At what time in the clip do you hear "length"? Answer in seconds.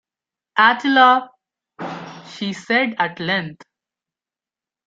3.19-3.61